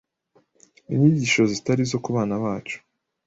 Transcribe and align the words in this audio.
inyigisho 0.93 1.41
zitari 1.51 1.81
zo 1.91 1.97
ku 2.03 2.09
bana 2.15 2.35
bacu, 2.43 2.77